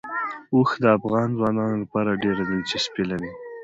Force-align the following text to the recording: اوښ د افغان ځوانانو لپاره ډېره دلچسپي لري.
اوښ 0.55 0.69
د 0.83 0.85
افغان 0.97 1.27
ځوانانو 1.37 1.75
لپاره 1.83 2.19
ډېره 2.23 2.41
دلچسپي 2.51 3.03
لري. 3.11 3.29